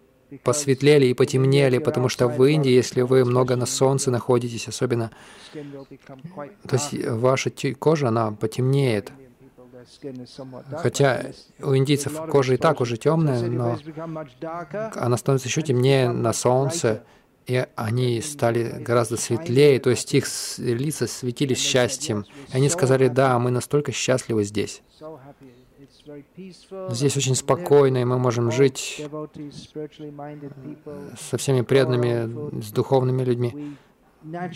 [0.44, 5.10] посветлели и потемнели, потому что в Индии, если вы много на солнце находитесь, особенно,
[5.52, 9.12] то есть ваша кожа, она потемнеет.
[10.72, 11.26] Хотя
[11.60, 13.78] у индийцев кожа и так уже темная, но
[14.94, 17.04] она становится еще темнее на солнце,
[17.46, 20.26] и они стали гораздо светлее, то есть их
[20.58, 22.26] лица светились счастьем.
[22.52, 24.82] И они сказали, да, мы настолько счастливы здесь.
[26.90, 29.06] Здесь очень спокойно, и мы можем жить
[31.30, 33.76] со всеми преданными, с духовными людьми,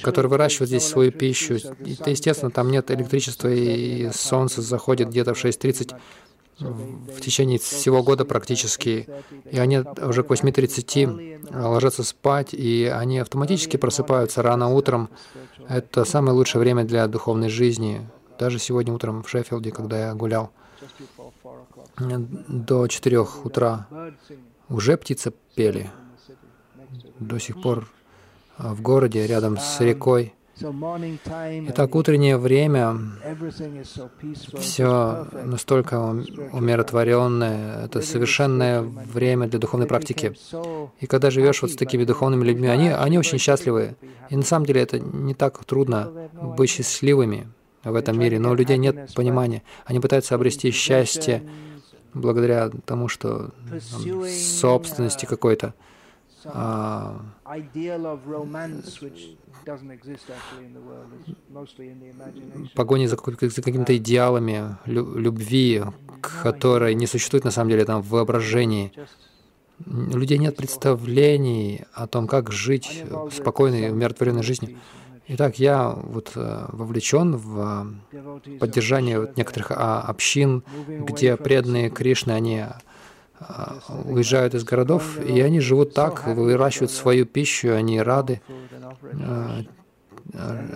[0.03, 1.55] которые выращивают здесь свою пищу.
[1.55, 5.95] И, естественно, там нет электричества, и солнце заходит где-то в 6.30
[6.59, 9.09] в течение всего года практически,
[9.51, 15.09] и они уже к 8.30 ложатся спать, и они автоматически просыпаются рано утром.
[15.69, 18.07] Это самое лучшее время для духовной жизни.
[18.39, 20.51] Даже сегодня утром в Шеффилде, когда я гулял
[21.99, 23.87] до 4 утра
[24.69, 25.91] уже птицы пели.
[27.19, 27.89] До сих пор
[28.57, 30.35] а, в городе, рядом с рекой.
[30.61, 32.97] Итак, утреннее время,
[34.59, 40.35] все настолько умиротворенное, это совершенное время для духовной практики.
[41.01, 43.97] И когда живешь вот с такими духовными людьми, они, они очень счастливы.
[44.31, 47.49] И на самом деле это не так трудно быть счастливыми
[47.83, 49.63] в этом мире, но у людей нет понимания.
[49.85, 51.43] Они пытаются обрести счастье
[52.15, 53.51] благодаря тому, что
[53.91, 55.75] там, собственности какой-то,
[56.45, 57.21] а,
[62.75, 65.83] погони за, за какими-то идеалами любви,
[66.21, 68.93] которой не существует на самом деле там в воображении.
[69.87, 74.79] У людей нет представлений о том, как жить спокойной, умиротворенной жизнью.
[75.29, 82.33] Итак, я вот э, вовлечен в э, поддержание вот некоторых а, общин, где преданные Кришны,
[82.33, 82.65] они
[83.39, 88.41] а, уезжают из городов, и они живут так, выращивают свою пищу, они рады
[89.13, 89.63] э,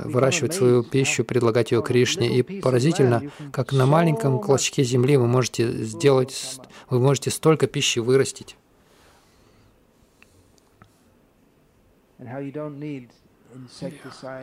[0.04, 2.38] выращивать свою пищу, предлагать ее Кришне.
[2.38, 3.22] И поразительно,
[3.52, 8.56] как на маленьком клочке земли вы можете сделать, вы можете столько пищи вырастить.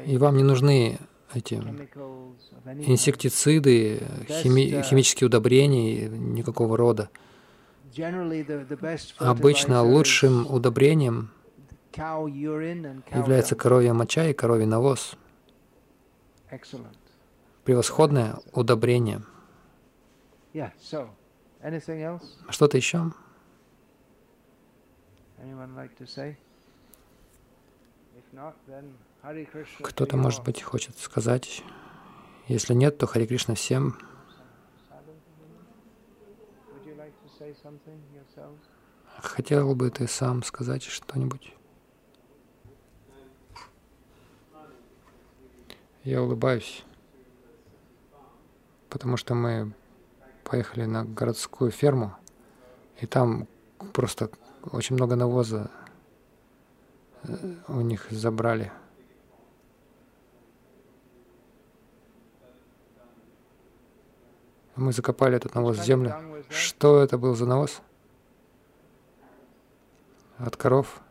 [0.06, 1.00] И вам не нужны
[1.34, 1.56] эти
[2.66, 7.10] инсектициды, хими химические удобрения никакого рода.
[9.18, 11.30] Обычно лучшим удобрением
[11.96, 15.16] является коровья моча и коровий навоз.
[17.64, 19.22] Превосходное удобрение.
[22.50, 23.12] Что-то еще?
[29.82, 31.64] Кто-то, может быть, хочет сказать.
[32.48, 33.98] Если нет, то Хари Кришна всем.
[39.20, 41.56] Хотел бы ты сам сказать что-нибудь?
[46.04, 46.84] Я улыбаюсь,
[48.90, 49.74] потому что мы
[50.44, 52.14] поехали на городскую ферму,
[53.00, 53.48] и там
[53.94, 54.30] просто
[54.72, 55.72] очень много навоза
[57.68, 58.72] у них забрали.
[64.76, 66.16] Мы закопали этот навоз в землю.
[66.50, 67.82] Что это был за навоз?
[70.38, 71.02] От коров?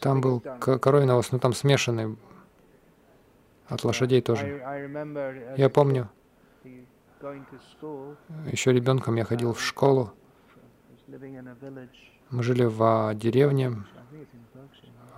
[0.00, 2.16] Там был коровий навоз, но там смешанный
[3.68, 4.62] от лошадей тоже.
[5.56, 6.10] Я помню,
[8.50, 10.12] еще ребенком я ходил в школу.
[12.32, 13.84] Мы жили в деревне,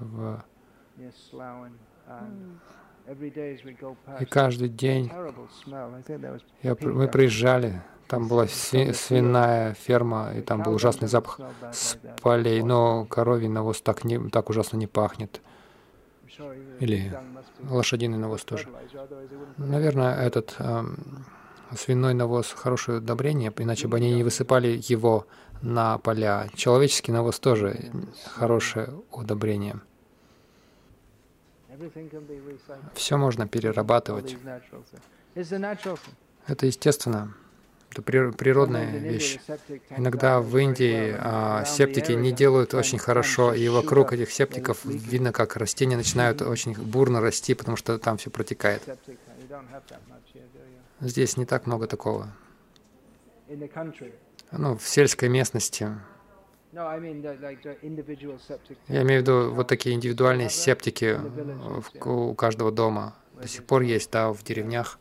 [0.00, 0.44] в...
[4.20, 5.10] и каждый день
[6.62, 11.40] я, мы приезжали там была свиная ферма, и там был ужасный запах
[11.72, 15.40] с полей, но коровий навоз так, не, так ужасно не пахнет.
[16.80, 17.16] Или
[17.62, 18.68] лошадиный навоз тоже.
[19.56, 20.82] Наверное, этот э,
[21.76, 25.26] свиной навоз хорошее удобрение, иначе бы они не высыпали его
[25.64, 26.48] на поля.
[26.54, 27.90] Человеческий навоз тоже
[28.26, 29.80] хорошее удобрение.
[32.94, 34.36] Все можно перерабатывать.
[36.46, 37.34] Это естественно.
[37.90, 39.38] Это природная вещь.
[39.90, 45.56] Иногда в Индии а, септики не делают очень хорошо, и вокруг этих септиков видно, как
[45.56, 48.82] растения начинают очень бурно расти, потому что там все протекает.
[51.00, 52.28] Здесь не так много такого.
[54.52, 55.90] Ну, в сельской местности.
[56.72, 56.96] Я
[59.02, 61.20] имею в виду вот такие индивидуальные септики
[62.04, 63.14] у каждого дома.
[63.40, 64.98] До сих пор есть, да, в деревнях.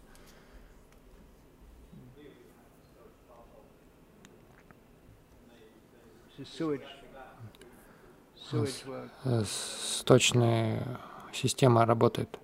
[9.45, 10.99] Сточная
[11.31, 12.39] система работает.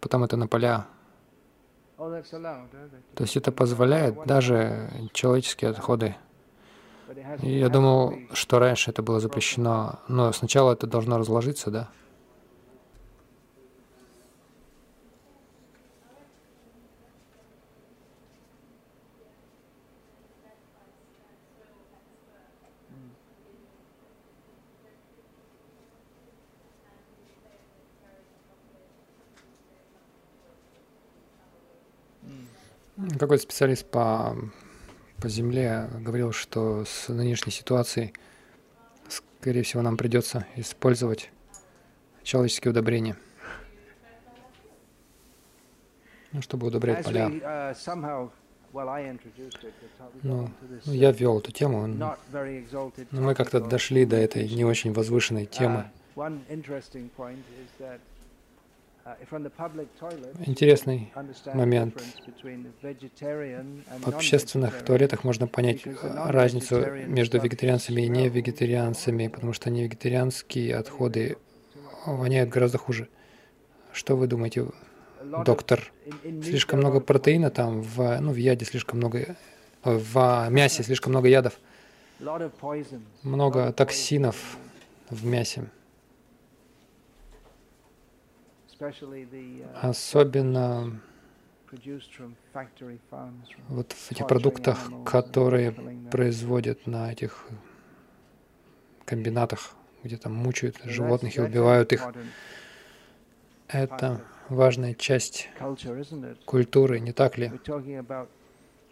[0.00, 0.86] Потом это на поля.
[3.14, 6.14] То есть это позволяет даже человеческие отходы.
[7.42, 11.88] Я думал, что раньше это было запрещено, но сначала это должно разложиться, да?
[33.28, 34.34] Какой-то специалист по,
[35.20, 38.14] по Земле говорил, что с нынешней ситуацией,
[39.06, 41.30] скорее всего, нам придется использовать
[42.22, 43.18] человеческие удобрения,
[46.32, 47.26] ну, чтобы удобрять поля.
[47.28, 48.30] Uh,
[50.22, 50.50] ну,
[50.86, 52.16] ну, я ввел эту тему, но
[53.10, 55.90] мы как-то дошли до этой не очень возвышенной темы.
[59.08, 61.12] Uh, Интересный
[61.54, 62.02] момент.
[64.00, 71.38] В общественных туалетах можно понять разницу между вегетарианцами и невегетарианцами, потому что невегетарианские отходы
[72.04, 73.08] воняют гораздо хуже.
[73.92, 74.66] Что вы думаете,
[75.22, 75.90] доктор?
[76.42, 79.36] Слишком много протеина там, в, ну, в яде слишком много,
[79.84, 81.58] в мясе слишком много ядов,
[83.22, 84.58] много токсинов
[85.08, 85.64] в мясе.
[89.74, 91.00] Особенно
[93.68, 95.72] вот в этих продуктах, которые
[96.10, 97.46] производят на этих
[99.04, 99.74] комбинатах
[100.04, 102.06] где там мучают животных и убивают их.
[103.68, 105.48] Это важная часть
[106.46, 107.52] культуры, не так ли?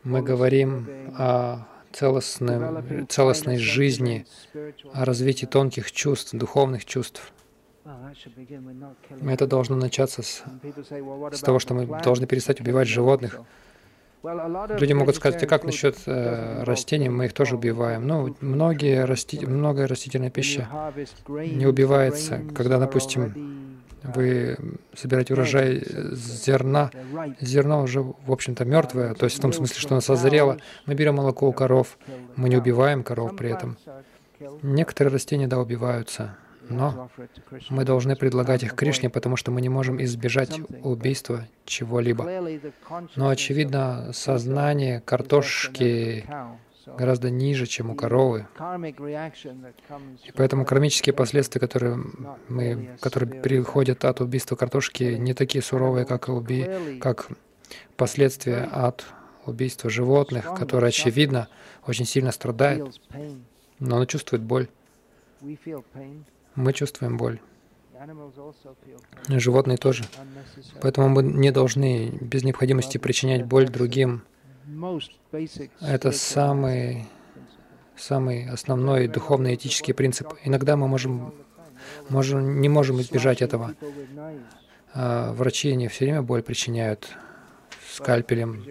[0.03, 4.27] Мы говорим о целостной, целостной жизни,
[4.93, 7.33] о развитии тонких чувств, духовных чувств.
[9.29, 10.43] Это должно начаться с,
[11.33, 13.41] с того, что мы должны перестать убивать животных.
[14.23, 18.07] Люди могут сказать, а как насчет э, растений, мы их тоже убиваем.
[18.07, 19.45] Ну, многие расти...
[19.47, 20.69] многое растительная пища
[21.29, 22.41] не убивается.
[22.55, 24.57] Когда, допустим, вы
[24.95, 26.91] собираете урожай зерна,
[27.41, 30.59] зерно уже, в общем-то, мертвое, то есть в том смысле, что оно созрело.
[30.87, 31.99] Мы берем молоко у коров,
[32.35, 33.77] мы не убиваем коров при этом.
[34.63, 36.37] Некоторые растения, да, убиваются,
[36.69, 37.11] но
[37.71, 42.25] мы должны предлагать их Кришне, потому что мы не можем избежать убийства чего-либо.
[43.17, 46.27] Но, очевидно, сознание картошки
[46.87, 48.47] гораздо ниже, чем у коровы.
[50.25, 51.99] И поэтому кармические последствия, которые,
[52.49, 56.99] мы, которые приходят от убийства картошки, не такие суровые, как, уби...
[57.01, 57.29] как
[57.97, 59.05] последствия от
[59.45, 61.49] убийства животных, которые, очевидно,
[61.87, 63.01] очень сильно страдают,
[63.79, 64.69] но оно чувствует боль.
[66.57, 67.41] Мы чувствуем боль.
[69.29, 70.05] Животные тоже.
[70.81, 74.23] Поэтому мы не должны без необходимости причинять боль другим.
[75.81, 77.07] Это самый,
[77.97, 80.35] самый основной духовный этический принцип.
[80.45, 81.35] Иногда мы можем,
[82.09, 83.75] можем, не можем избежать этого.
[84.95, 87.17] А врачи не все время боль причиняют
[87.91, 88.65] скальпелем,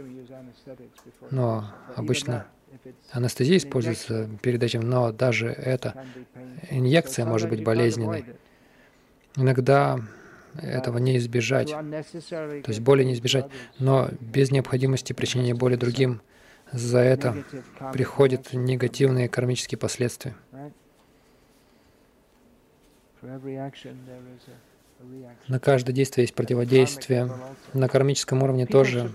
[1.29, 1.65] но
[1.95, 2.47] обычно
[3.11, 6.05] Анестезия используется перед этим, но даже эта
[6.69, 8.25] инъекция может быть болезненной.
[9.35, 9.99] Иногда
[10.61, 13.47] этого не избежать, то есть боли не избежать,
[13.79, 16.21] но без необходимости причинения боли другим
[16.71, 17.43] за это
[17.93, 20.35] приходят негативные кармические последствия.
[25.47, 27.29] На каждое действие есть противодействие.
[27.73, 29.11] На кармическом уровне тоже.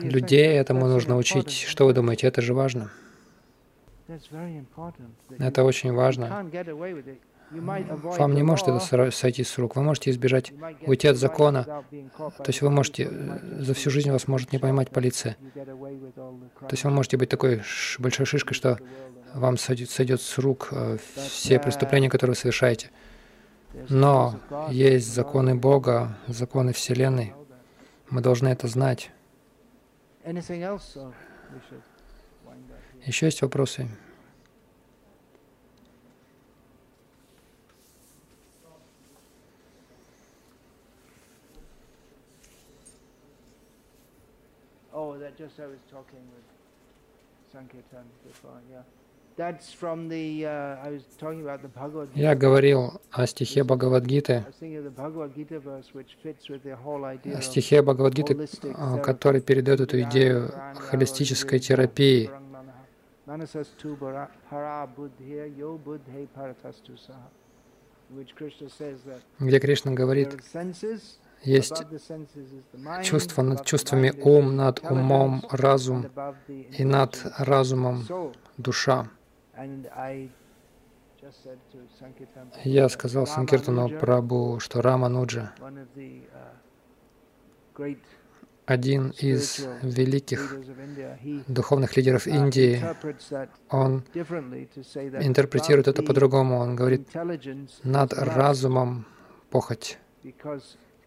[0.00, 1.52] Людей этому нужно учить.
[1.52, 2.90] Что вы думаете, это же важно?
[5.38, 6.46] Это очень важно.
[7.50, 9.76] Вам не может это сойти с рук.
[9.76, 10.52] Вы можете избежать,
[10.86, 11.84] уйти от закона.
[11.88, 13.10] То есть вы можете,
[13.58, 15.36] за всю жизнь вас может не поймать полиция.
[15.54, 17.62] То есть вы можете быть такой
[17.98, 18.78] большой шишкой, что
[19.34, 22.90] вам сойдет, сойдет с рук э, все преступления, которые вы совершаете.
[23.88, 24.40] Но
[24.70, 27.34] есть законы Бога, законы Вселенной.
[28.10, 29.10] Мы должны это знать.
[33.04, 33.88] Еще есть вопросы?
[44.92, 46.42] Oh, that just I was talking with
[47.52, 48.82] Sankirtan before, yeah.
[52.14, 54.44] Я говорил о стихе Бхагавадгиты,
[57.24, 62.30] о стихе Бхагавадгиты, а, который передает эту идею холистической терапии.
[69.38, 70.36] Где Кришна говорит,
[71.44, 71.84] есть
[73.04, 76.06] чувство над чувствами ум, над умом разум
[76.48, 78.04] и над разумом
[78.56, 79.08] душа.
[82.64, 85.52] Я сказал Санкиртану Прабу, что Рамануджа,
[88.66, 90.54] один из великих
[91.48, 92.84] духовных лидеров Индии,
[93.70, 94.04] он
[95.24, 96.58] интерпретирует это по-другому.
[96.58, 97.08] Он говорит
[97.82, 99.06] над разумом
[99.50, 99.98] похоть,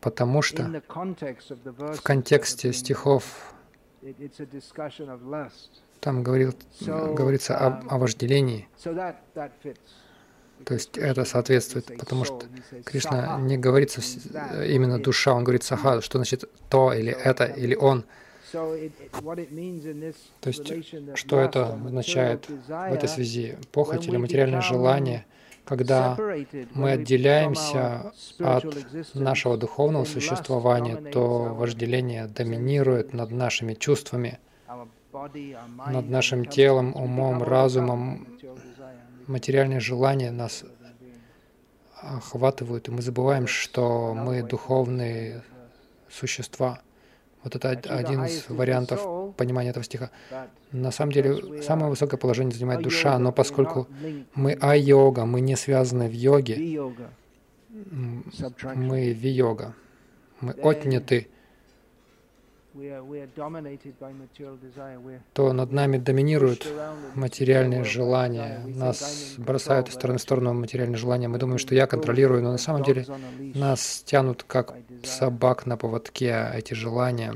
[0.02, 0.82] потому что
[1.78, 3.54] в контексте стихов
[6.02, 8.68] там говорил, говорится о, о вожделении.
[10.66, 12.42] То есть это соответствует, потому что
[12.84, 13.96] Кришна не говорит
[14.68, 18.04] именно душа, он говорит саха, что значит то или это или он.
[18.52, 18.78] То
[20.46, 20.74] есть
[21.16, 23.58] что это означает в этой связи?
[23.72, 25.26] Похоть или материальное желание,
[25.66, 26.18] когда
[26.74, 28.66] мы отделяемся от
[29.14, 34.40] нашего духовного существования, то вожделение доминирует над нашими чувствами–
[35.88, 38.28] над нашим телом, умом, разумом.
[39.28, 40.64] Материальные желания нас
[42.02, 45.44] охватывают, и мы забываем, что мы духовные
[46.10, 46.82] существа.
[47.44, 50.12] Вот это один из вариантов понимания этого стиха.
[50.72, 53.88] На самом деле, самое высокое положение занимает душа, но поскольку
[54.36, 56.82] мы а-йога, мы не связаны в йоге,
[58.76, 59.74] мы ви-йога,
[60.40, 61.28] мы отняты
[65.34, 66.68] то над нами доминируют
[67.16, 68.62] материальные желания.
[68.66, 71.28] Нас бросают из стороны в сторону материальные желания.
[71.28, 73.06] Мы думаем, что я контролирую, но на самом деле
[73.56, 77.36] нас тянут как собак на поводке эти желания.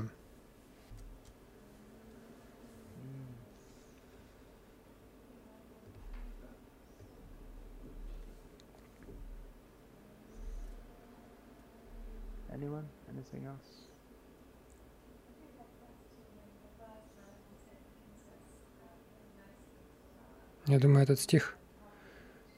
[20.67, 21.55] Я думаю, этот стих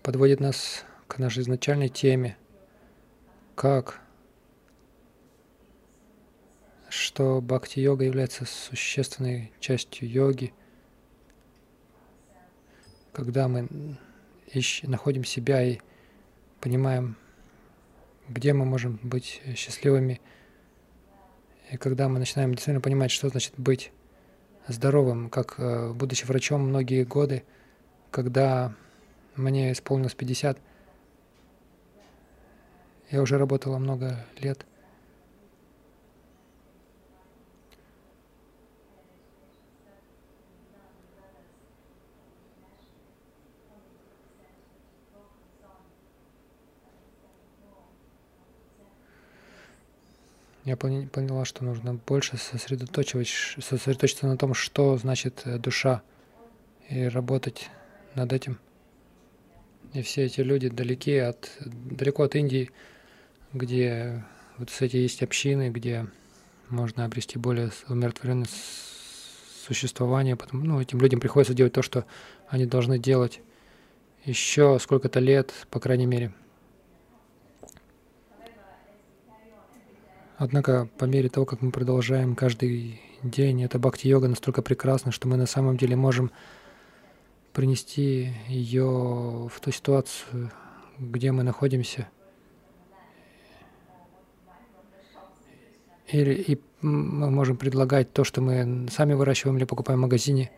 [0.02, 2.38] подводит нас к нашей изначальной теме.
[3.54, 4.00] Как?
[6.88, 10.54] Что бхакти-йога является существенной частью йоги.
[13.12, 13.68] Когда мы
[14.54, 15.80] ищем, находим себя и
[16.62, 17.18] понимаем,
[18.30, 20.22] где мы можем быть счастливыми,
[21.72, 23.92] и когда мы начинаем действительно понимать, что значит быть
[24.70, 27.44] здоровым, как э, будучи врачом многие годы,
[28.12, 28.74] когда
[29.36, 30.58] мне исполнилось 50,
[33.12, 34.66] я уже работала много лет.
[50.66, 56.02] Я поняла, что нужно больше сосредоточивать, сосредоточиться на том, что значит э, душа,
[56.90, 57.70] и работать
[58.16, 58.60] над этим.
[59.94, 62.72] И все эти люди далеки от, далеко от Индии,
[63.54, 64.24] где
[64.58, 66.08] вот эти есть общины, где
[66.70, 68.48] можно обрести более умиротворенное
[69.66, 70.36] существование.
[70.36, 72.06] Потому, ну, этим людям приходится делать то, что
[72.50, 73.42] они должны делать
[74.26, 76.34] еще сколько-то лет, по крайней мере.
[80.38, 85.36] Однако, по мере того, как мы продолжаем каждый день, эта бхакти-йога настолько прекрасна, что мы
[85.36, 86.32] на самом деле можем
[87.58, 90.52] принести ее в ту ситуацию,
[91.00, 92.08] где мы находимся.
[96.06, 100.52] Или и мы можем предлагать то, что мы сами выращиваем или покупаем в магазине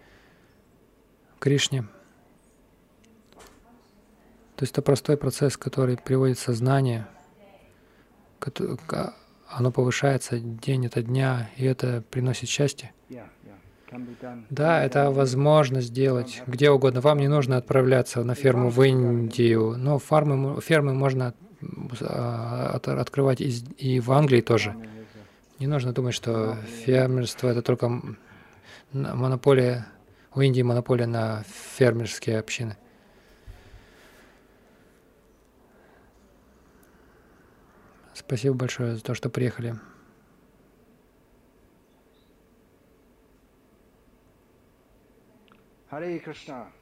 [1.39, 1.83] Кришне.
[4.57, 7.07] То есть это простой процесс, который приводит сознание,
[9.47, 12.91] оно повышается день ото дня, и это приносит счастье.
[14.49, 17.01] Да, это возможно сделать где угодно.
[17.01, 21.33] Вам не нужно отправляться на ферму в Индию, но фармы, фермы можно
[22.01, 24.75] а, открывать и в Англии тоже.
[25.59, 28.01] Не нужно думать, что фермерство— это только
[28.93, 29.87] монополия,
[30.33, 31.43] у Индии монополия на
[31.75, 32.77] фермерские общины.
[38.13, 39.75] Спасибо большое за то, что приехали.
[45.89, 46.78] Hare Krishna.